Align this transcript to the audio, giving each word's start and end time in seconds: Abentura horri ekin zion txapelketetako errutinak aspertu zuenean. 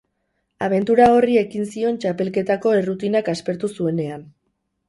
Abentura 0.67 1.09
horri 1.17 1.37
ekin 1.41 1.69
zion 1.73 2.01
txapelketetako 2.05 2.75
errutinak 2.81 3.33
aspertu 3.35 3.71
zuenean. 3.77 4.27